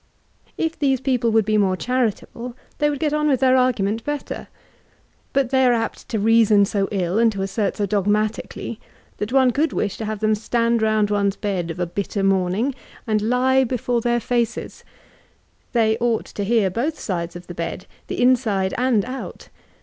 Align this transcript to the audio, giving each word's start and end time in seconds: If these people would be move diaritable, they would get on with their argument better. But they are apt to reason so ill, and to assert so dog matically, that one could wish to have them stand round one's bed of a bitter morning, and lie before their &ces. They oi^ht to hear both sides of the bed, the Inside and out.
If 0.57 0.79
these 0.79 0.99
people 0.99 1.29
would 1.29 1.45
be 1.45 1.59
move 1.59 1.77
diaritable, 1.77 2.55
they 2.79 2.89
would 2.89 2.97
get 2.97 3.13
on 3.13 3.27
with 3.27 3.39
their 3.39 3.55
argument 3.55 4.03
better. 4.03 4.47
But 5.31 5.51
they 5.51 5.63
are 5.63 5.73
apt 5.73 6.09
to 6.09 6.17
reason 6.17 6.65
so 6.65 6.89
ill, 6.91 7.19
and 7.19 7.31
to 7.33 7.43
assert 7.43 7.77
so 7.77 7.85
dog 7.85 8.07
matically, 8.07 8.79
that 9.17 9.31
one 9.31 9.51
could 9.51 9.73
wish 9.73 9.97
to 9.97 10.05
have 10.05 10.19
them 10.19 10.33
stand 10.33 10.81
round 10.81 11.11
one's 11.11 11.35
bed 11.35 11.69
of 11.69 11.79
a 11.79 11.85
bitter 11.85 12.23
morning, 12.23 12.73
and 13.05 13.21
lie 13.21 13.63
before 13.63 14.01
their 14.01 14.19
&ces. 14.19 14.83
They 15.71 15.97
oi^ht 15.97 16.33
to 16.33 16.43
hear 16.43 16.71
both 16.71 16.97
sides 16.99 17.35
of 17.35 17.45
the 17.45 17.53
bed, 17.53 17.85
the 18.07 18.19
Inside 18.19 18.73
and 18.79 19.05
out. 19.05 19.49